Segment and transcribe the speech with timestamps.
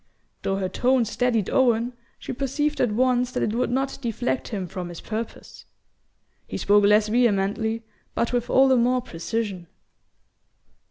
[0.41, 4.65] Though her tone steadied Owen, she perceived at once that it would not deflect him
[4.65, 5.65] from his purpose.
[6.47, 7.83] He spoke less vehemently,
[8.15, 9.67] but with all the more precision.